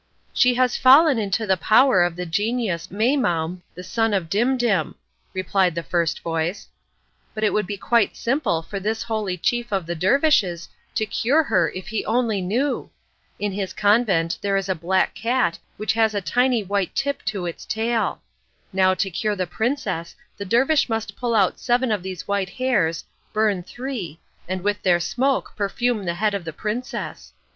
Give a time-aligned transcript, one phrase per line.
[0.33, 4.95] "She has fallen into the power of the genius Maimoum, the son of Dimdim,"
[5.35, 6.67] replied the first voice.
[7.35, 11.43] "But it would be quite simple for this holy chief of the dervishes to cure
[11.43, 12.89] her if he only knew!
[13.37, 17.45] In his convent there is a black cat which has a tiny white tip to
[17.45, 18.23] its tail.
[18.73, 23.05] Now to cure the princess the dervish must pull out seven of these white hairs,
[23.33, 27.33] burn three, and with their smoke perfume the head of the princess.